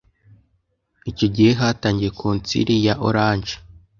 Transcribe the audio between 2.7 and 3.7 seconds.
ya Orange